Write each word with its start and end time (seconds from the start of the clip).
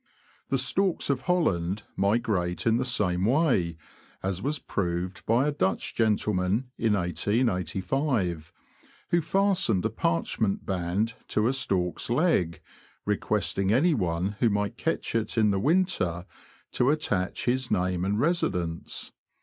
The 0.49 0.57
storks 0.57 1.11
of 1.11 1.21
Holland 1.29 1.83
migrate 1.95 2.65
in 2.65 2.77
the 2.77 2.85
same 2.85 3.23
way, 3.23 3.77
as 4.23 4.41
was 4.41 4.57
proved 4.57 5.23
by 5.27 5.47
a 5.47 5.51
Dutch 5.51 5.93
gentleman, 5.93 6.71
in 6.75 6.93
1885, 6.93 8.51
who 9.11 9.21
fastened 9.21 9.85
a 9.85 9.91
parchment 9.91 10.65
band 10.65 11.13
to 11.27 11.47
a 11.47 11.53
stork's 11.53 12.09
leg, 12.09 12.61
requesting 13.05 13.71
anyone 13.71 14.37
who 14.39 14.49
might 14.49 14.75
catch 14.75 15.13
it 15.13 15.37
in 15.37 15.51
the 15.51 15.59
winter 15.59 16.25
to 16.71 16.89
attach 16.89 17.45
his 17.45 17.69
name 17.69 18.03
and 18.03 18.19
residence. 18.19 19.11